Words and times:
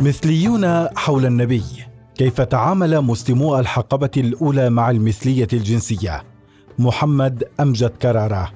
مثليون 0.00 0.88
حول 0.96 1.26
النبي. 1.26 1.62
كيف 2.14 2.40
تعامل 2.40 3.00
مسلمو 3.00 3.58
الحقبة 3.58 4.10
الأولى 4.16 4.70
مع 4.70 4.90
المثلية 4.90 5.48
الجنسية؟ 5.52 6.22
محمد 6.78 7.44
أمجد 7.60 7.90
كرارة. 7.90 8.52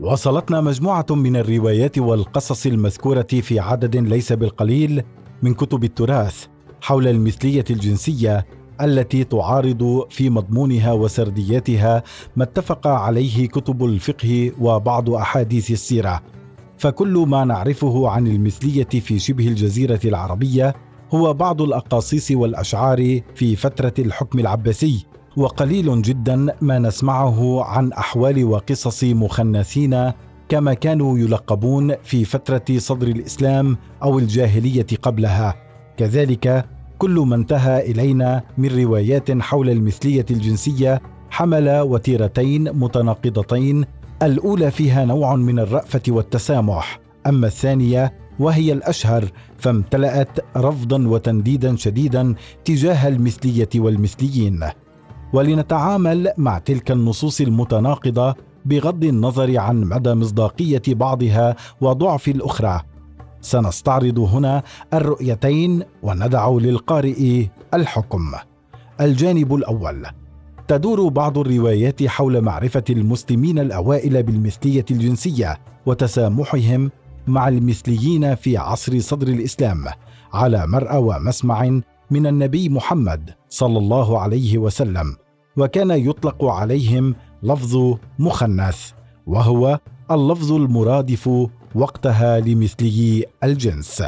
وصلتنا 0.00 0.60
مجموعة 0.60 1.06
من 1.10 1.36
الروايات 1.36 1.98
والقصص 1.98 2.66
المذكورة 2.66 3.26
في 3.42 3.60
عدد 3.60 3.96
ليس 3.96 4.32
بالقليل 4.32 5.02
من 5.42 5.54
كتب 5.54 5.84
التراث 5.84 6.46
حول 6.80 7.08
المثلية 7.08 7.64
الجنسية 7.70 8.46
التي 8.80 9.24
تعارض 9.24 10.06
في 10.10 10.30
مضمونها 10.30 10.92
وسردياتها 10.92 12.02
ما 12.36 12.44
اتفق 12.44 12.86
عليه 12.86 13.48
كتب 13.48 13.84
الفقه 13.84 14.52
وبعض 14.60 15.10
أحاديث 15.10 15.70
السيرة. 15.70 16.22
فكل 16.78 17.24
ما 17.28 17.44
نعرفه 17.44 18.08
عن 18.08 18.26
المثلية 18.26 18.88
في 19.00 19.18
شبه 19.18 19.48
الجزيرة 19.48 20.00
العربية 20.04 20.74
هو 21.14 21.34
بعض 21.34 21.62
الأقاصيص 21.62 22.30
والأشعار 22.30 23.20
في 23.34 23.56
فترة 23.56 23.94
الحكم 23.98 24.38
العباسي 24.38 25.06
وقليل 25.36 26.02
جدا 26.02 26.56
ما 26.60 26.78
نسمعه 26.78 27.64
عن 27.64 27.92
أحوال 27.92 28.44
وقصص 28.44 29.04
مخنثين 29.04 30.12
كما 30.48 30.74
كانوا 30.74 31.18
يلقبون 31.18 31.94
في 32.02 32.24
فترة 32.24 32.78
صدر 32.78 33.08
الإسلام 33.08 33.76
أو 34.02 34.18
الجاهلية 34.18 34.86
قبلها. 35.02 35.54
كذلك 35.96 36.66
كل 36.98 37.10
ما 37.10 37.36
انتهى 37.36 37.90
إلينا 37.90 38.42
من 38.58 38.82
روايات 38.82 39.40
حول 39.40 39.70
المثلية 39.70 40.26
الجنسية 40.30 41.00
حمل 41.30 41.80
وتيرتين 41.80 42.72
متناقضتين 42.72 43.84
الأولى 44.22 44.70
فيها 44.70 45.04
نوع 45.04 45.36
من 45.36 45.58
الرأفة 45.58 46.02
والتسامح 46.08 47.00
أما 47.26 47.46
الثانية 47.46 48.14
وهي 48.38 48.72
الأشهر 48.72 49.24
فامتلأت 49.58 50.38
رفضا 50.56 51.08
وتنديدا 51.08 51.76
شديدا 51.76 52.34
تجاه 52.64 53.08
المثلية 53.08 53.68
والمثليين. 53.76 54.64
ولنتعامل 55.32 56.32
مع 56.38 56.58
تلك 56.58 56.90
النصوص 56.90 57.40
المتناقضة 57.40 58.34
بغض 58.64 59.04
النظر 59.04 59.58
عن 59.58 59.80
مدى 59.80 60.14
مصداقية 60.14 60.82
بعضها 60.88 61.56
وضعف 61.80 62.28
الأخرى. 62.28 62.80
سنستعرض 63.40 64.18
هنا 64.18 64.62
الرؤيتين 64.94 65.82
وندع 66.02 66.48
للقارئ 66.48 67.46
الحكم. 67.74 68.32
الجانب 69.00 69.54
الأول 69.54 70.06
تدور 70.68 71.08
بعض 71.08 71.38
الروايات 71.38 72.06
حول 72.06 72.40
معرفة 72.40 72.84
المسلمين 72.90 73.58
الأوائل 73.58 74.22
بالمثلية 74.22 74.84
الجنسية 74.90 75.58
وتسامحهم 75.86 76.90
مع 77.26 77.48
المثليين 77.48 78.34
في 78.34 78.56
عصر 78.56 79.00
صدر 79.00 79.28
الإسلام 79.28 79.84
على 80.32 80.66
مرأى 80.66 80.98
ومسمع 80.98 81.80
من 82.10 82.26
النبي 82.26 82.68
محمد 82.68 83.30
صلى 83.48 83.78
الله 83.78 84.18
عليه 84.18 84.58
وسلم 84.58 85.16
وكان 85.56 85.90
يطلق 85.90 86.44
عليهم 86.44 87.14
لفظ 87.42 87.96
مخنث 88.18 88.90
وهو 89.26 89.78
اللفظ 90.10 90.52
المرادف 90.52 91.30
وقتها 91.74 92.40
لمثلي 92.40 93.24
الجنس. 93.44 94.02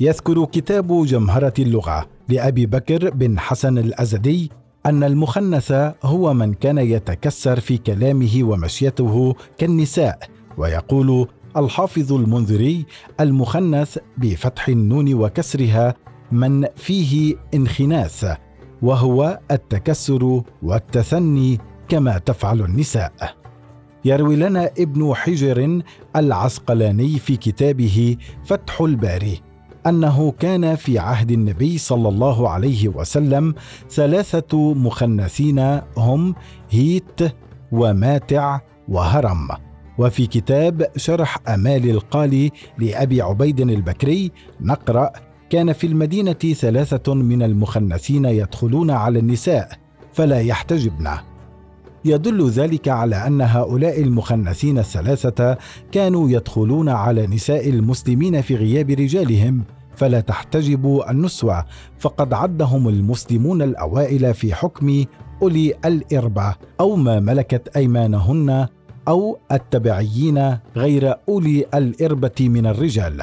يذكر 0.00 0.44
كتاب 0.44 1.06
جمهرة 1.06 1.54
اللغة 1.58 2.06
لأبي 2.28 2.66
بكر 2.66 3.10
بن 3.10 3.38
حسن 3.38 3.78
الأزدي 3.78 4.50
أن 4.86 5.04
المخنث 5.04 5.72
هو 6.02 6.34
من 6.34 6.54
كان 6.54 6.78
يتكسر 6.78 7.60
في 7.60 7.78
كلامه 7.78 8.40
ومشيته 8.42 9.34
كالنساء 9.58 10.18
ويقول 10.58 11.28
الحافظ 11.56 12.12
المنذري 12.12 12.86
المخنث 13.20 13.98
بفتح 14.18 14.68
النون 14.68 15.14
وكسرها 15.14 15.94
من 16.32 16.66
فيه 16.76 17.34
انخناث 17.54 18.26
وهو 18.82 19.40
التكسر 19.50 20.42
والتثني 20.62 21.58
كما 21.88 22.18
تفعل 22.18 22.60
النساء. 22.60 23.12
يروي 24.04 24.36
لنا 24.36 24.70
ابن 24.78 25.14
حجر 25.14 25.82
العسقلاني 26.16 27.18
في 27.18 27.36
كتابه 27.36 28.16
فتح 28.44 28.80
الباري. 28.80 29.49
أنه 29.86 30.34
كان 30.38 30.74
في 30.76 30.98
عهد 30.98 31.30
النبي 31.30 31.78
صلى 31.78 32.08
الله 32.08 32.48
عليه 32.48 32.88
وسلم 32.88 33.54
ثلاثة 33.90 34.74
مخنثين 34.74 35.80
هم 35.96 36.34
هيت 36.70 37.20
وماتع 37.72 38.60
وهرم. 38.88 39.48
وفي 39.98 40.26
كتاب 40.26 40.90
شرح 40.96 41.38
آمال 41.48 41.90
القالي 41.90 42.50
لأبي 42.78 43.22
عبيد 43.22 43.60
البكري 43.60 44.32
نقرأ 44.60 45.10
كان 45.50 45.72
في 45.72 45.86
المدينة 45.86 46.32
ثلاثة 46.32 47.14
من 47.14 47.42
المخنثين 47.42 48.24
يدخلون 48.24 48.90
على 48.90 49.18
النساء 49.18 49.68
فلا 50.12 50.40
يحتجبن. 50.40 51.08
يدل 52.04 52.48
ذلك 52.48 52.88
على 52.88 53.26
أن 53.26 53.40
هؤلاء 53.40 54.02
المخنثين 54.02 54.78
الثلاثة 54.78 55.56
كانوا 55.92 56.30
يدخلون 56.30 56.88
على 56.88 57.26
نساء 57.26 57.68
المسلمين 57.68 58.40
في 58.40 58.56
غياب 58.56 58.90
رجالهم 58.90 59.64
فلا 59.96 60.20
تحتجب 60.20 61.02
النسوة 61.10 61.64
فقد 61.98 62.32
عدهم 62.34 62.88
المسلمون 62.88 63.62
الأوائل 63.62 64.34
في 64.34 64.54
حكم 64.54 65.04
أولي 65.42 65.74
الإربة 65.84 66.54
أو 66.80 66.96
ما 66.96 67.20
ملكت 67.20 67.76
أيمانهن 67.76 68.66
أو 69.08 69.38
التبعيين 69.52 70.58
غير 70.76 71.14
أولي 71.28 71.66
الإربة 71.74 72.30
من 72.40 72.66
الرجال 72.66 73.22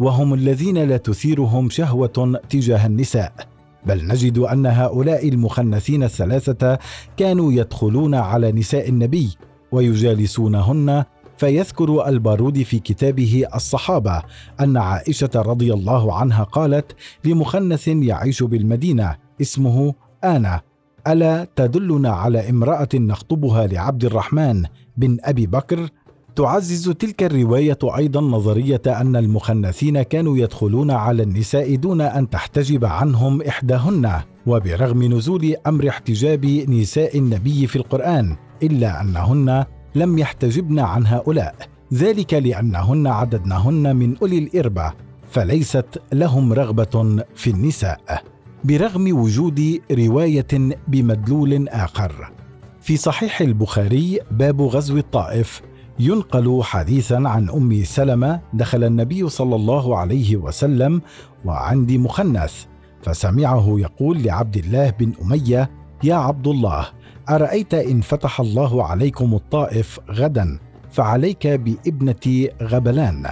وهم 0.00 0.34
الذين 0.34 0.78
لا 0.78 0.96
تثيرهم 0.96 1.70
شهوة 1.70 2.40
تجاه 2.50 2.86
النساء. 2.86 3.55
بل 3.86 4.06
نجد 4.06 4.38
أن 4.38 4.66
هؤلاء 4.66 5.28
المخنثين 5.28 6.02
الثلاثة 6.02 6.78
كانوا 7.16 7.52
يدخلون 7.52 8.14
على 8.14 8.52
نساء 8.52 8.88
النبي 8.88 9.36
ويجالسونهن 9.72 11.04
فيذكر 11.36 12.08
البارودي 12.08 12.64
في 12.64 12.78
كتابه 12.78 13.44
الصحابة 13.54 14.22
أن 14.60 14.76
عائشة 14.76 15.30
رضي 15.36 15.72
الله 15.72 16.14
عنها 16.14 16.42
قالت 16.42 16.96
لمخنث 17.24 17.88
يعيش 17.88 18.42
بالمدينة 18.42 19.16
اسمه 19.40 19.94
آنا 20.24 20.60
ألا 21.06 21.46
تدلنا 21.56 22.10
على 22.10 22.50
امرأة 22.50 22.88
نخطبها 22.94 23.66
لعبد 23.66 24.04
الرحمن 24.04 24.62
بن 24.96 25.18
أبي 25.24 25.46
بكر 25.46 25.88
تعزز 26.36 26.90
تلك 26.90 27.22
الرواية 27.22 27.78
أيضا 27.96 28.20
نظرية 28.20 28.82
أن 28.86 29.16
المخنثين 29.16 30.02
كانوا 30.02 30.38
يدخلون 30.38 30.90
على 30.90 31.22
النساء 31.22 31.74
دون 31.74 32.00
أن 32.00 32.30
تحتجب 32.30 32.84
عنهم 32.84 33.42
إحداهن 33.42 34.20
وبرغم 34.46 35.02
نزول 35.02 35.54
أمر 35.66 35.88
احتجاب 35.88 36.44
نساء 36.68 37.18
النبي 37.18 37.66
في 37.66 37.76
القرآن 37.76 38.36
إلا 38.62 39.00
أنهن 39.00 39.64
لم 39.94 40.18
يحتجبن 40.18 40.78
عن 40.78 41.06
هؤلاء. 41.06 41.54
ذلك 41.94 42.34
لأنهن 42.34 43.06
عددنهن 43.06 43.96
من 43.96 44.16
أولي 44.22 44.38
الإربة 44.38 44.92
فليست 45.30 46.02
لهم 46.12 46.52
رغبة 46.52 47.24
في 47.34 47.50
النساء 47.50 48.22
برغم 48.64 49.18
وجود 49.18 49.80
رواية 49.92 50.76
بمدلول 50.88 51.68
آخر. 51.68 52.32
في 52.80 52.96
صحيح 52.96 53.40
البخاري 53.40 54.18
باب 54.30 54.62
غزو 54.62 54.96
الطائف 54.96 55.62
ينقل 55.98 56.62
حديثا 56.62 57.14
عن 57.14 57.50
أم 57.50 57.84
سلمة 57.84 58.40
دخل 58.52 58.84
النبي 58.84 59.28
صلى 59.28 59.56
الله 59.56 59.98
عليه 59.98 60.36
وسلم 60.36 61.02
وعندي 61.44 61.98
مخنث 61.98 62.64
فسمعه 63.02 63.74
يقول 63.78 64.22
لعبد 64.22 64.56
الله 64.56 64.90
بن 64.90 65.12
أمية 65.22 65.70
يا 66.04 66.14
عبد 66.14 66.46
الله 66.46 66.86
أرأيت 67.28 67.74
إن 67.74 68.00
فتح 68.00 68.40
الله 68.40 68.84
عليكم 68.84 69.34
الطائف 69.34 70.00
غدا 70.10 70.58
فعليك 70.90 71.46
بابنة 71.46 72.48
غبلان 72.62 73.26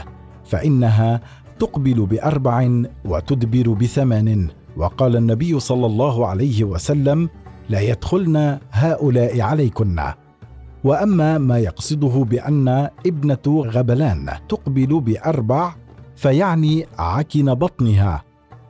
فإنها 0.45 1.21
تقبل 1.59 2.07
بأربع 2.07 2.71
وتدبر 3.05 3.73
بثمان 3.73 4.49
وقال 4.77 5.17
النبي 5.17 5.61
صلى 5.61 5.87
الله 5.87 6.27
عليه 6.27 6.65
وسلم 6.65 7.29
لا 7.69 7.81
يدخلن 7.81 8.59
هؤلاء 8.71 9.41
عليكن 9.41 10.01
وأما 10.85 11.39
ما 11.39 11.59
يقصده 11.59 12.27
بأن 12.31 12.89
ابنة 13.07 13.65
غبلان 13.67 14.31
تقبل 14.49 15.01
بأربع 15.01 15.75
فيعني 16.17 16.87
عكن 16.99 17.55
بطنها 17.55 18.23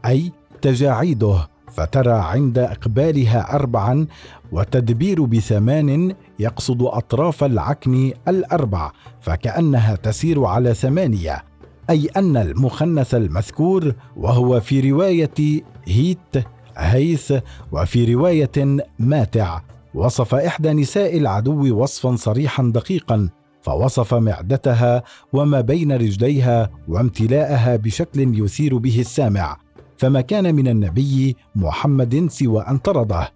أي 0.06 0.32
تجاعيده 0.62 1.48
فترى 1.72 2.12
عند 2.12 2.58
إقبالها 2.58 3.54
اربعا 3.54 4.06
وتدبير 4.52 5.24
بثمان 5.24 6.14
يقصد 6.38 6.82
أطراف 6.82 7.44
العكن 7.44 8.12
الأربع 8.28 8.90
فكأنها 9.20 9.96
تسير 9.96 10.44
على 10.44 10.74
ثمانية 10.74 11.44
أي 11.90 12.06
أن 12.16 12.36
المخنث 12.36 13.14
المذكور 13.14 13.94
وهو 14.16 14.60
في 14.60 14.90
رواية 14.90 15.62
هيت 15.88 16.36
هيث 16.76 17.32
وفي 17.72 18.14
رواية 18.14 18.76
ماتع. 18.98 19.60
وصف 19.94 20.34
إحدى 20.34 20.72
نساء 20.72 21.18
العدو 21.18 21.76
وصفا 21.82 22.16
صريحا 22.16 22.62
دقيقا 22.74 23.28
فوصف 23.62 24.14
معدتها 24.14 25.02
وما 25.32 25.60
بين 25.60 25.92
رجليها 25.92 26.70
وامتلاءها 26.88 27.76
بشكل 27.76 28.44
يثير 28.44 28.78
به 28.78 29.00
السامع 29.00 29.56
فما 29.96 30.20
كان 30.20 30.54
من 30.54 30.68
النبي 30.68 31.36
محمد 31.56 32.26
سوى 32.30 32.62
أن 32.62 32.78
طرده. 32.78 33.32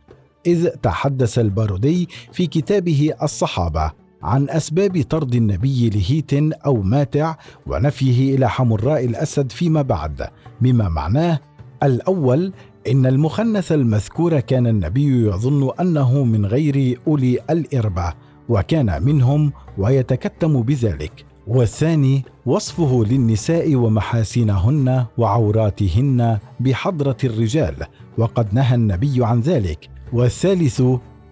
إذ 0.46 0.68
تحدث 0.68 1.38
البارودي 1.38 2.08
في 2.32 2.46
كتابه 2.46 3.12
الصحابة 3.22 3.92
عن 4.22 4.50
أسباب 4.50 5.02
طرد 5.02 5.34
النبي 5.34 5.90
لهيت 5.90 6.32
أو 6.66 6.82
ماتع 6.82 7.34
ونفيه 7.66 8.34
إلى 8.34 8.48
حمراء 8.48 9.04
الأسد 9.04 9.52
فيما 9.52 9.82
بعد 9.82 10.28
بما 10.60 10.88
معناه 10.88 11.40
الأول 11.82 12.52
إن 12.90 13.06
المخنث 13.06 13.72
المذكور 13.72 14.40
كان 14.40 14.66
النبي 14.66 15.26
يظن 15.26 15.70
أنه 15.80 16.24
من 16.24 16.46
غير 16.46 16.98
أولي 17.06 17.38
الاربه 17.50 18.14
وكان 18.48 19.02
منهم 19.02 19.52
ويتكتم 19.78 20.62
بذلك. 20.62 21.24
والثاني 21.46 22.24
وصفه 22.46 23.04
للنساء 23.04 23.74
ومحاسنهن 23.76 25.04
وعوراتهن 25.18 26.38
بحضرة 26.60 27.16
الرجال 27.24 27.74
وقد 28.18 28.54
نهى 28.54 28.74
النبي 28.74 29.24
عن 29.24 29.40
ذلك. 29.40 29.88
والثالث 30.12 30.82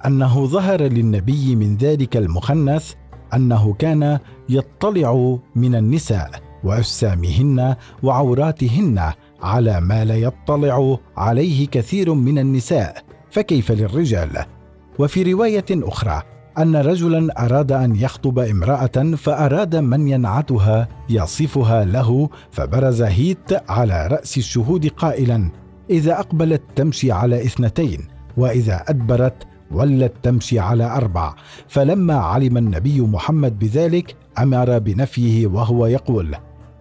أنه 0.07 0.47
ظهر 0.47 0.83
للنبي 0.83 1.57
من 1.57 1.77
ذلك 1.77 2.17
المخنث 2.17 2.93
أنه 3.35 3.73
كان 3.73 4.19
يطلع 4.49 5.39
من 5.57 5.75
النساء 5.75 6.31
وأجسامهن 6.65 7.77
وعوراتهن 8.03 9.13
على 9.43 9.81
ما 9.81 10.05
لا 10.05 10.17
يطلع 10.17 10.99
عليه 11.17 11.67
كثير 11.67 12.15
من 12.15 12.39
النساء 12.39 12.97
فكيف 13.31 13.73
للرجال؟ 13.73 14.45
وفي 14.99 15.33
رواية 15.33 15.65
أخرى 15.71 16.23
أن 16.59 16.77
رجلا 16.77 17.45
أراد 17.45 17.73
أن 17.73 17.97
يخطب 17.97 18.39
امرأة 18.39 19.17
فأراد 19.17 19.77
من 19.77 20.09
ينعتها 20.09 20.89
يصفها 21.11 21.85
له 21.85 22.29
فبرز 22.51 23.03
هيت 23.03 23.71
على 23.71 24.07
رأس 24.07 24.39
الشهود 24.39 24.87
قائلا 24.87 25.51
إذا 25.91 26.21
أقبلت 26.21 26.63
تمشي 26.77 27.13
على 27.13 27.45
اثنتين 27.45 28.01
وإذا 28.37 28.85
أدبرت 28.89 29.47
ولت 29.71 30.13
تمشي 30.23 30.59
على 30.59 30.85
أربع 30.85 31.35
فلما 31.69 32.15
علم 32.15 32.57
النبي 32.57 33.01
محمد 33.01 33.59
بذلك 33.59 34.17
أمر 34.39 34.79
بنفيه 34.79 35.47
وهو 35.47 35.87
يقول 35.87 36.37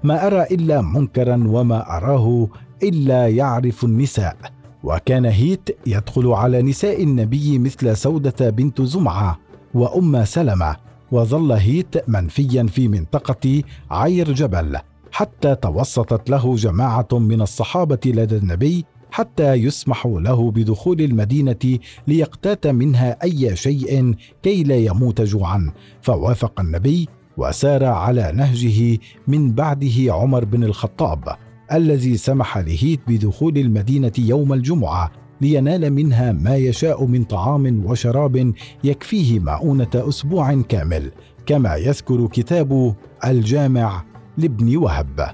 ما 0.06 0.28
أرى 0.28 0.44
إلا 0.52 0.82
منكرا 0.82 1.44
وما 1.48 1.98
أراه 1.98 2.48
إلا 2.84 3.28
يعرف 3.28 3.84
النساء. 3.84 4.38
وكان 4.84 5.26
هيت 5.26 5.70
يدخل 5.88 6.28
على 6.28 6.62
نساء 6.62 7.04
النبي 7.04 7.60
مثل 7.60 7.98
سودة 7.98 8.50
بنت 8.50 8.82
زمعة 8.82 9.40
وأم 9.74 10.26
سلمة 10.26 10.76
وظل 11.12 11.52
هيت 11.52 12.10
منفيا 12.10 12.64
في 12.64 12.88
منطقة 12.88 13.64
عير 13.92 14.32
جبل 14.32 14.78
حتى 15.12 15.56
توسطت 15.56 16.30
له 16.30 16.56
جماعة 16.56 17.08
من 17.12 17.42
الصحابة 17.42 18.00
لدى 18.06 18.38
النبي 18.38 18.86
حتى 19.12 19.54
يسمح 19.54 20.06
له 20.06 20.52
بدخول 20.52 21.02
المدينة 21.02 21.80
ليقتات 22.08 22.68
منها 22.68 23.18
أي 23.24 23.56
شيء 23.56 24.16
كي 24.44 24.64
لا 24.64 24.76
يموت 24.76 25.22
جوعا. 25.22 25.72
فوافق 26.02 26.60
النبي 26.62 27.08
وسار 27.38 27.84
على 27.84 28.32
نهجه 28.36 28.98
من 29.28 29.54
بعده 29.54 30.14
عمر 30.14 30.46
بن 30.46 30.64
الخطاب 30.64 31.36
الذي 31.72 32.18
سمح 32.18 32.58
لهيت 32.58 33.00
بدخول 33.08 33.58
المدينة 33.58 34.12
يوم 34.18 34.54
الجمعة 34.54 35.12
لينال 35.42 35.94
منها 35.94 36.32
ما 36.32 36.56
يشاء 36.56 37.06
من 37.06 37.24
طعام 37.24 37.86
وشراب 37.86 38.54
يكفيه 38.84 39.40
مؤونة 39.40 39.90
أسبوع 39.96 40.62
كامل 40.62 41.12
كما 41.46 41.76
يذكر 41.76 42.28
كتاب 42.28 42.96
الجامع 43.26 44.04
لابن 44.38 44.78
وهب. 44.78 45.30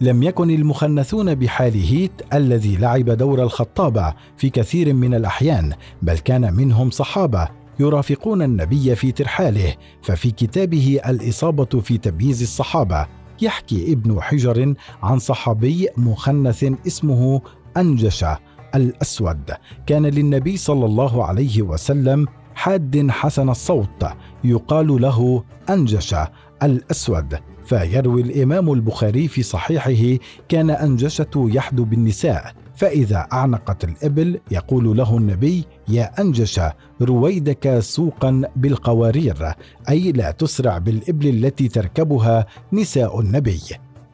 لم 0.00 0.22
يكن 0.22 0.50
المخنثون 0.50 1.34
بحال 1.34 1.82
هيت 1.82 2.12
الذي 2.32 2.76
لعب 2.76 3.10
دور 3.10 3.42
الخطابه 3.42 4.14
في 4.36 4.50
كثير 4.50 4.94
من 4.94 5.14
الأحيان 5.14 5.72
بل 6.02 6.18
كان 6.18 6.54
منهم 6.54 6.90
صحابة 6.90 7.48
يرافقون 7.80 8.42
النبي 8.42 8.94
في 8.94 9.12
ترحاله 9.12 9.74
ففي 10.02 10.30
كتابه 10.30 11.00
الإصابة 11.08 11.80
في 11.80 11.98
تمييز 11.98 12.42
الصحابة 12.42 13.06
يحكي 13.42 13.92
ابن 13.92 14.20
حجر 14.20 14.74
عن 15.02 15.18
صحابي 15.18 15.88
مخنث 15.96 16.64
اسمه 16.86 17.40
انجشه 17.76 18.38
الأسود. 18.74 19.52
كان 19.86 20.06
للنبي 20.06 20.56
صلى 20.56 20.86
الله 20.86 21.24
عليه 21.24 21.62
وسلم 21.62 22.26
حاد 22.54 23.10
حسن 23.10 23.48
الصوت 23.48 24.06
يقال 24.44 25.02
له 25.02 25.44
انجشه 25.70 26.28
الأسود. 26.62 27.38
فيروي 27.66 28.22
الإمام 28.22 28.72
البخاري 28.72 29.28
في 29.28 29.42
صحيحه 29.42 30.18
كان 30.48 30.70
أنجشة 30.70 31.30
يحدو 31.36 31.84
بالنساء 31.84 32.52
فإذا 32.76 33.26
أعنقت 33.32 33.84
الإبل 33.84 34.40
يقول 34.50 34.96
له 34.96 35.16
النبي 35.16 35.64
يا 35.88 36.20
أنجشة 36.20 36.72
رويدك 37.02 37.78
سوقا 37.78 38.42
بالقوارير 38.56 39.52
أي 39.88 40.12
لا 40.12 40.30
تسرع 40.30 40.78
بالإبل 40.78 41.28
التي 41.28 41.68
تركبها 41.68 42.46
نساء 42.72 43.20
النبي. 43.20 43.60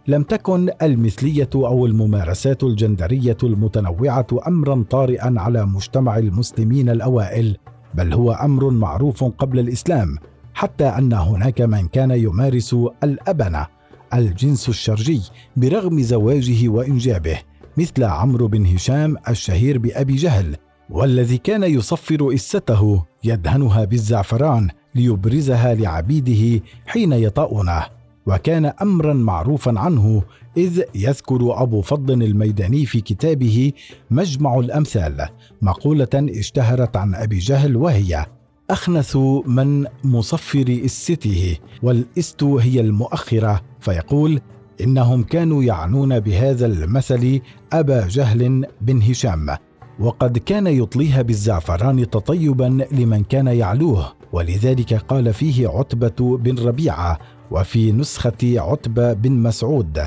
لم 0.08 0.22
تكن 0.22 0.70
المثلية 0.82 1.48
أو 1.54 1.86
الممارسات 1.86 2.62
الجندرية 2.62 3.36
المتنوعة 3.42 4.26
امرا 4.48 4.84
طارئا 4.90 5.34
على 5.36 5.66
مجتمع 5.66 6.18
المسلمين 6.18 6.88
الأوائل 6.88 7.56
بل 7.94 8.12
هو 8.12 8.32
أمر 8.32 8.70
معروف 8.70 9.24
قبل 9.24 9.58
الإسلام 9.58 10.18
حتى 10.54 10.84
أن 10.84 11.12
هناك 11.12 11.60
من 11.60 11.88
كان 11.88 12.10
يمارس 12.10 12.76
الأبنة 13.04 13.66
الجنس 14.14 14.68
الشرجي 14.68 15.22
برغم 15.56 16.00
زواجه 16.02 16.68
وإنجابه 16.68 17.38
مثل 17.76 18.04
عمرو 18.04 18.48
بن 18.48 18.66
هشام 18.66 19.16
الشهير 19.28 19.78
بأبي 19.78 20.16
جهل 20.16 20.56
والذي 20.90 21.38
كان 21.38 21.62
يصفر 21.62 22.34
استه 22.34 23.04
يدهنها 23.24 23.84
بالزعفران 23.84 24.68
ليبرزها 24.94 25.74
لعبيده 25.74 26.64
حين 26.86 27.12
يطؤونه 27.12 27.86
وكان 28.26 28.64
امرا 28.66 29.12
معروفا 29.12 29.74
عنه 29.76 30.22
إذ 30.56 30.82
يذكر 30.94 31.62
أبو 31.62 31.80
فضل 31.80 32.22
الميداني 32.22 32.86
في 32.86 33.00
كتابه 33.00 33.72
مجمع 34.10 34.58
الأمثال 34.58 35.26
مقولة 35.62 36.08
اشتهرت 36.14 36.96
عن 36.96 37.14
أبي 37.14 37.38
جهل 37.38 37.76
وهي 37.76 38.26
أخنث 38.72 39.16
من 39.46 39.86
مصفر 40.04 40.80
استه 40.84 41.56
والإست 41.82 42.44
هي 42.44 42.80
المؤخرة 42.80 43.60
فيقول 43.80 44.40
إنهم 44.80 45.22
كانوا 45.22 45.62
يعنون 45.62 46.20
بهذا 46.20 46.66
المثل 46.66 47.40
أبا 47.72 48.08
جهل 48.08 48.66
بن 48.80 49.02
هشام 49.02 49.56
وقد 50.00 50.38
كان 50.38 50.66
يطليها 50.66 51.22
بالزعفران 51.22 52.10
تطيبا 52.10 52.86
لمن 52.92 53.24
كان 53.24 53.46
يعلوه 53.46 54.12
ولذلك 54.32 54.94
قال 54.94 55.34
فيه 55.34 55.68
عتبة 55.68 56.38
بن 56.38 56.58
ربيعة 56.58 57.18
وفي 57.50 57.92
نسخة 57.92 58.60
عتبة 58.60 59.12
بن 59.12 59.32
مسعود 59.32 60.02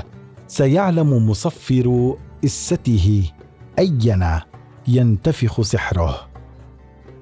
سيعلم 0.48 1.28
مصفر 1.30 2.16
استه 2.44 3.24
اينا 3.78 4.42
ينتفخ 4.88 5.62
سحره. 5.62 6.25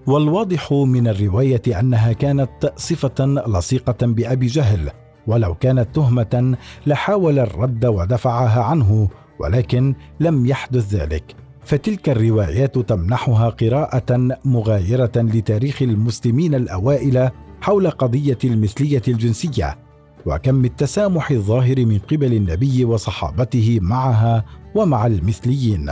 والواضح 0.06 0.72
من 0.72 1.08
الرواية 1.08 1.80
أنها 1.80 2.12
كانت 2.12 2.72
صفة 2.76 3.24
لصيقة 3.24 4.06
بأبي 4.06 4.46
جهل 4.46 4.90
ولو 5.26 5.54
كانت 5.54 5.94
تهمة 5.94 6.56
لحاول 6.86 7.38
الرد 7.38 7.86
ودفعها 7.86 8.62
عنه 8.62 9.08
ولكن 9.40 9.94
لم 10.20 10.46
يحدث 10.46 10.94
ذلك. 10.94 11.36
فتلك 11.64 12.08
الروايات 12.08 12.78
تمنحها 12.78 13.48
قراءة 13.48 14.38
مغايرة 14.44 15.12
لتاريخ 15.16 15.82
المسلمين 15.82 16.54
الأوائل 16.54 17.30
حول 17.60 17.90
قضية 17.90 18.38
المثلية 18.44 19.02
الجنسية 19.08 19.78
وكم 20.26 20.64
التسامح 20.64 21.30
الظاهر 21.30 21.86
من 21.86 21.98
قبل 21.98 22.34
النبي 22.34 22.84
وصحابته 22.84 23.78
معها 23.82 24.44
ومع 24.74 25.06
المثليين. 25.06 25.90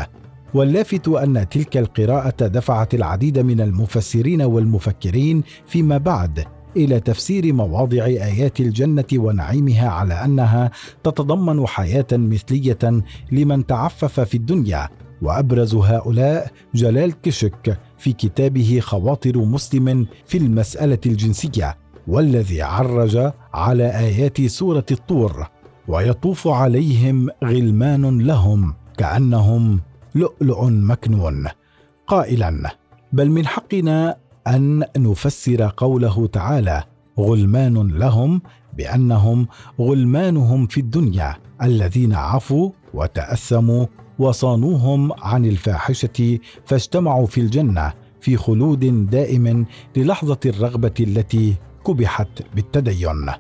واللافت 0.55 1.09
أن 1.09 1.49
تلك 1.49 1.77
القراءة 1.77 2.47
دفعت 2.47 2.95
العديد 2.95 3.39
من 3.39 3.61
المفسرين 3.61 4.43
والمفكرين 4.43 5.43
فيما 5.67 5.99
بعد 5.99 6.45
إلى 6.77 7.01
تفسير 7.01 7.53
مواضع 7.53 8.05
آيات 8.05 8.61
الجنة 8.61 9.05
ونعيمها 9.15 9.89
على 9.89 10.15
أنها 10.15 10.71
تتضمن 11.05 11.67
حياة 11.67 12.07
مثلية 12.13 13.03
لمن 13.33 13.67
تعفف 13.67 14.21
في 14.21 14.35
الدنيا. 14.35 14.89
وأبرز 15.23 15.75
هؤلاء 15.75 16.51
جلال 16.75 17.21
كشك 17.23 17.79
في 17.99 18.13
كتابه 18.13 18.81
خواطر 18.81 19.39
مسلم 19.39 20.07
في 20.27 20.39
المسألة 20.39 20.99
الجنسية 21.07 21.77
والذي 22.09 22.63
عرج 22.63 23.33
على 23.55 23.99
آيات 23.99 24.41
سورة 24.41 24.87
الطور 24.91 25.47
ويطوف 25.89 26.49
عليهم 26.49 27.29
غلمان 27.45 28.19
لهم 28.19 28.75
كأنهم 28.99 29.81
لؤلؤ 30.15 30.65
مكنون. 30.65 31.49
قائلا 32.07 32.77
بل 33.13 33.31
من 33.31 33.47
حقنا 33.47 34.17
أن 34.47 34.85
نفسر 34.97 35.73
قوله 35.77 36.27
تعالى 36.27 36.85
غلمان 37.19 37.89
لهم 37.89 38.43
بأنهم 38.77 39.49
غلمانهم 39.81 40.67
في 40.67 40.81
الدنيا. 40.81 41.37
الذين 41.63 42.15
عفوا 42.15 42.71
وتأثموا 42.95 43.87
وصانوهم 44.19 45.13
عن 45.13 45.45
الفاحشة 45.45 46.39
فاجتمعوا 46.67 47.27
في 47.27 47.41
الجنة 47.41 47.93
في 48.21 48.37
خلود 48.37 49.11
دائم 49.11 49.67
للحظة 49.97 50.41
الرغبة 50.47 50.95
التي 51.01 51.55
كبحت 51.87 52.43
بالتدين. 52.55 53.31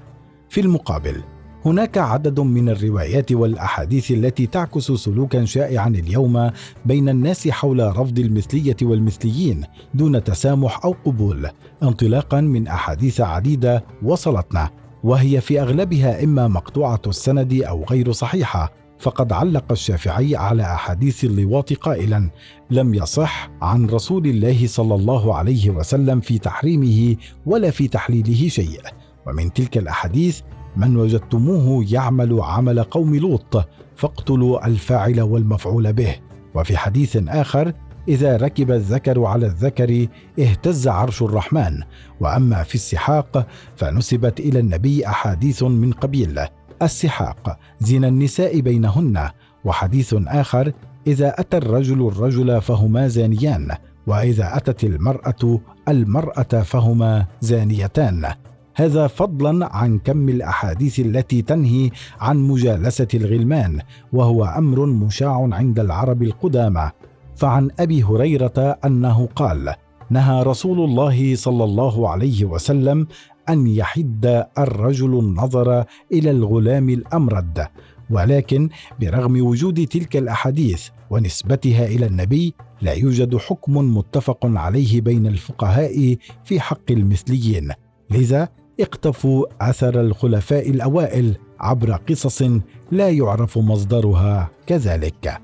في 0.49 0.61
المقابل 0.61 1.23
هناك 1.67 1.99
عدد 1.99 2.41
من 2.41 2.69
الروايات 2.69 3.33
والأحاديث 3.33 4.11
التي 4.11 4.47
تعكس 4.47 4.93
سلوكا 4.93 5.45
شائعا 5.45 5.89
اليوم 5.89 6.51
بين 6.87 7.09
الناس 7.09 7.49
حول 7.49 7.97
رفض 7.99 8.19
المثلية 8.19 8.77
والمثليين 8.83 9.65
دون 9.95 10.25
تسامح 10.25 10.85
أو 10.85 10.95
قبول 11.05 11.49
انطلاقا 11.83 12.41
من 12.41 12.67
أحاديث 12.67 13.21
عديدة 13.21 13.85
وصلتنا 14.03 14.71
وهي 15.05 15.41
في 15.41 15.61
أغلبها 15.61 16.25
إما 16.25 16.49
مقطوعة 16.49 17.03
السند 17.07 17.63
أو 17.63 17.85
غير 17.85 18.13
صحيحة 18.13 18.73
فقد 18.99 19.33
علق 19.33 19.65
الشافعي 19.71 20.37
على 20.37 20.63
أحاديث 20.63 21.25
اللواط 21.25 21.73
قائلا 21.73 22.31
لم 22.71 22.95
يصح 22.95 23.51
عن 23.63 23.87
رسول 23.87 24.27
الله 24.27 24.67
صلى 24.67 24.95
الله 24.95 25.35
عليه 25.35 25.71
وسلم 25.71 26.21
في 26.21 26.39
تحريمه 26.39 27.17
ولا 27.47 27.71
في 27.71 27.89
تحليله 27.89 28.49
شيء. 28.49 28.81
ومن 29.27 29.53
تلك 29.53 29.79
الأحاديث 29.79 30.41
من 30.77 30.97
وجدتموه 30.97 31.85
يعمل 31.89 32.41
عمل 32.41 32.83
قوم 32.83 33.17
لوط 33.17 33.69
فاقتلوا 33.97 34.67
الفاعل 34.67 35.21
والمفعول 35.21 35.93
به. 35.93 36.17
وفي 36.55 36.77
حديث 36.77 37.17
آخر 37.29 37.73
إذا 38.09 38.37
ركب 38.37 38.71
الذكر 38.71 39.25
على 39.25 39.47
الذكر 39.47 40.07
اهتز 40.39 40.89
عرش 40.89 41.23
الرحمن. 41.23 41.81
وأما 42.21 42.63
في 42.63 42.75
السحاق 42.75 43.47
فنسبت 43.77 44.41
إلى 44.41 44.59
النبي 44.59 45.07
أحاديث 45.07 45.63
من 45.63 45.93
قبيل. 45.93 46.41
السحاق 46.83 47.59
زنا 47.81 48.09
النساء 48.09 48.61
بينهن. 48.61 49.29
وحديث 49.65 50.15
آخر 50.27 50.73
إذا 51.07 51.41
أتى 51.41 51.57
الرجل 51.57 52.09
الرجل 52.09 52.61
فهما 52.61 53.09
زانيان. 53.09 53.77
وإذا 54.07 54.57
أتت 54.57 54.85
المرأة 54.85 55.61
المرأة 55.89 56.63
فهما 56.63 57.27
زانيتان. 57.41 58.35
هذا 58.83 59.07
فضلا 59.07 59.77
عن 59.77 59.99
كم 59.99 60.29
الأحاديث 60.29 61.01
التي 61.01 61.43
تنهي 61.43 61.91
عن 62.21 62.37
مجالسة 62.37 63.09
الغلمان 63.15 63.81
وهو 64.13 64.45
أمر 64.45 64.87
مشاع 64.87 65.49
عند 65.53 65.81
العرب 65.81 66.23
القدامى. 66.23 66.91
فعن 67.35 67.71
أبي 67.81 68.03
هريرة 68.03 68.79
أنه 68.85 69.29
قال 69.37 69.75
نهى 70.11 70.43
رسول 70.43 70.85
الله 70.85 71.35
صلى 71.37 71.65
الله 71.65 72.09
عليه 72.09 72.45
وسلم 72.45 73.07
أن 73.49 73.67
يحد 73.67 74.47
الرجل 74.59 75.19
النظر 75.19 75.85
إلى 76.13 76.31
الغلام 76.31 76.89
الأمرد 76.89 77.67
ولكن 78.11 78.69
برغم 79.01 79.47
وجود 79.47 79.87
تلك 79.87 80.17
الأحاديث 80.17 80.89
ونسبتها 81.11 81.87
إلى 81.87 82.07
النبي 82.07 82.55
لا 82.81 82.93
يوجد 82.93 83.37
حكم 83.37 83.97
متفق 83.97 84.39
عليه 84.43 85.01
بين 85.01 85.27
الفقهاء 85.27 86.17
في 86.45 86.61
حق 86.61 86.91
المثليين. 86.91 87.73
لذا 88.11 88.49
اقتفوا 88.81 89.47
أثر 89.61 90.01
الخلفاء 90.01 90.71
الأوائل 90.71 91.37
عبر 91.61 91.93
قصص 91.93 92.43
لا 92.91 93.11
يعرف 93.11 93.59
مصدرها 93.59 94.51
كذلك. 94.67 95.41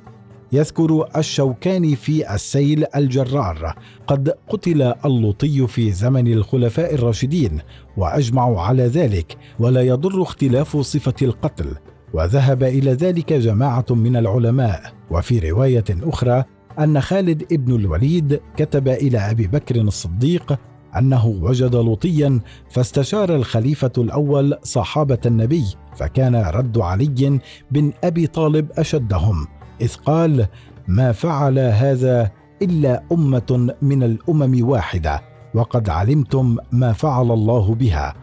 يذكر 0.52 1.08
الشوكاني 1.16 1.96
في 1.96 2.34
السيل 2.34 2.84
الجرار 2.96 3.74
قد 4.06 4.34
قتل 4.48 4.82
اللوطي 4.82 5.66
في 5.66 5.92
زمن 5.92 6.32
الخلفاء 6.32 6.94
الراشدين 6.94 7.58
واجمعوا 7.96 8.60
على 8.60 8.82
ذلك 8.82 9.36
ولا 9.58 9.82
يضر 9.82 10.22
اختلاف 10.22 10.76
صفة 10.76 11.14
القتل. 11.22 11.76
وذهب 12.14 12.62
إلى 12.62 12.92
ذلك 12.92 13.32
جماعة 13.32 13.86
من 13.90 14.16
العلماء. 14.16 14.92
وفي 15.10 15.50
رواية 15.50 15.84
أخرى 15.90 16.44
أن 16.78 17.00
خالد 17.00 17.52
ابن 17.52 17.74
الوليد 17.76 18.40
كتب 18.56 18.88
إلى 18.88 19.18
أبي 19.18 19.46
بكر 19.46 19.76
الصديق 19.76 20.58
أنه 20.96 21.26
وجد 21.26 21.76
لوطيا 21.76 22.40
فاستشار 22.70 23.34
الخليفة 23.34 23.92
الأول 23.98 24.58
صحابة 24.62 25.18
النبي 25.26 25.64
فكان 25.96 26.36
رد 26.36 26.78
علي 26.78 27.40
بن 27.70 27.92
أبي 28.04 28.26
طالب 28.26 28.70
أشدهم 28.78 29.46
إذ 29.80 29.94
قال 29.94 30.46
ما 30.88 31.12
فعل 31.12 31.58
هذا 31.58 32.30
إلا 32.62 33.02
أمة 33.12 33.74
من 33.82 34.02
الأمم 34.02 34.68
واحدة 34.68 35.22
وقد 35.54 35.88
علمتم 35.88 36.56
ما 36.72 36.92
فعل 36.92 37.30
الله 37.30 37.74
بها 37.74 38.14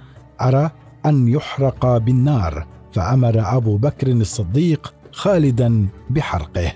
أرى 0.42 0.70
أن 1.06 1.28
يحرق 1.28 1.98
بالنار 1.98 2.68
فأمر 2.92 3.58
أبو 3.58 3.78
بكر 3.78 4.08
الصديق 4.08 4.94
خالدا 5.12 5.88
بحرقه. 6.10 6.72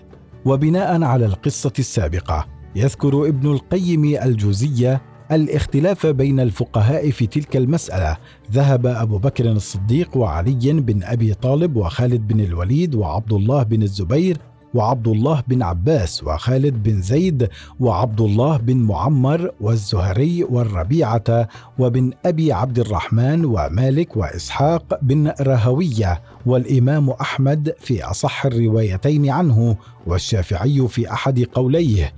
وبناء 0.46 1.04
على 1.04 1.26
القصة 1.26 1.74
السابقة 1.80 2.46
يذكر 2.76 3.28
ابن 3.28 3.52
القيم 3.52 4.06
الجوزية 4.06 5.02
الاختلاف 5.32 6.06
بين 6.06 6.40
الفقهاء 6.40 7.12
في 7.12 7.28
تلك 7.28 7.58
المسألة. 7.58 8.18
ذهب 8.52 8.86
أبو 8.86 9.18
بكر 9.18 9.52
الصديق 9.52 10.18
وعلي 10.18 10.74
بن 10.74 11.04
أبي 11.04 11.34
طالب 11.34 11.76
وخالد 11.76 12.28
بن 12.28 12.40
الوليد 12.40 12.96
وعبد 12.96 13.34
الله 13.34 13.64
بن 13.64 13.84
الزبير 13.84 14.38
وعبد 14.74 15.08
الله 15.08 15.44
بن 15.48 15.64
عباس 15.64 16.24
وخالد 16.24 16.84
بن 16.84 17.02
زيد 17.02 17.50
وعبد 17.80 18.22
الله 18.22 18.58
بن 18.58 18.78
معمر 18.78 19.52
والزهري 19.62 20.44
والربيعة 20.44 21.48
وبن 21.80 22.12
أبي 22.26 22.54
عبد 22.54 22.80
الرحمن 22.80 23.46
ومالك 23.46 24.18
وإسحاق 24.18 25.00
بن 25.02 25.32
رهوية 25.42 26.22
والإمام 26.46 27.10
أحمد 27.10 27.76
في 27.80 28.04
أصح 28.04 28.46
الروايتين 28.46 29.30
عنه 29.30 29.76
والشافعي 30.08 30.88
في 30.88 31.12
أحد 31.12 31.40
قوليه. 31.44 32.14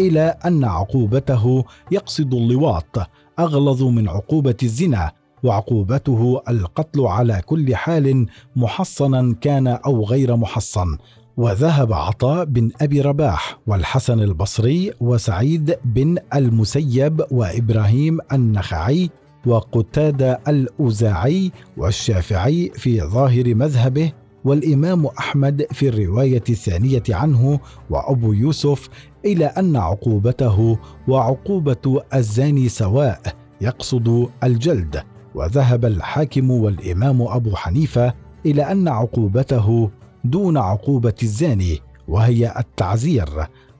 إلى 0.00 0.34
أن 0.44 0.64
عقوبته 0.64 1.64
يقصد 1.90 2.34
اللواط 2.34 2.96
أغلظ 3.38 3.82
من 3.82 4.08
عقوبة 4.08 4.56
الزنا 4.62 5.12
وعقوبته 5.42 6.40
القتل 6.48 7.00
على 7.00 7.42
كل 7.46 7.76
حال 7.76 8.26
محصنا 8.56 9.34
كان 9.40 9.66
أو 9.66 10.04
غير 10.04 10.36
محصن. 10.36 10.96
وذهب 11.36 11.92
عطاء 11.92 12.44
بن 12.44 12.70
أبي 12.80 13.00
رباح 13.00 13.58
والحسن 13.66 14.20
البصري 14.20 14.92
وسعيد 15.00 15.76
بن 15.84 16.18
المسيب 16.34 17.24
وإبراهيم 17.30 18.18
النخعي 18.32 19.10
وقتادة 19.46 20.40
الأوزاعي 20.48 21.52
والشافعي 21.76 22.70
في 22.74 23.00
ظاهر 23.00 23.54
مذهبه 23.54 24.12
والإمام 24.44 25.06
أحمد 25.06 25.66
في 25.72 25.88
الرواية 25.88 26.42
الثانية 26.50 27.02
عنه 27.10 27.60
وأبو 27.90 28.32
يوسف 28.32 28.88
إلى 29.26 29.44
أن 29.44 29.76
عقوبته 29.76 30.78
وعقوبة 31.08 32.02
الزاني 32.14 32.68
سواء 32.68 33.20
يقصد 33.60 34.28
الجلد 34.44 35.02
وذهب 35.34 35.84
الحاكم 35.84 36.50
والإمام 36.50 37.22
أبو 37.22 37.56
حنيفة 37.56 38.14
إلى 38.46 38.62
أن 38.62 38.88
عقوبته 38.88 39.90
دون 40.24 40.56
عقوبة 40.56 41.14
الزاني 41.22 41.78
وهي 42.08 42.54
التعزير. 42.58 43.28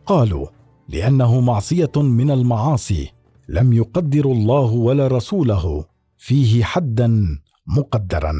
قالوا 0.06 0.46
لأنه 0.88 1.40
معصية 1.40 1.92
من 1.96 2.30
المعاصي 2.30 3.10
لم 3.48 3.72
يقدر 3.72 4.24
الله 4.24 4.72
ولا 4.72 5.06
رسوله 5.06 5.84
فيه 6.18 6.64
حدا 6.64 7.38
مقدرا. 7.66 8.32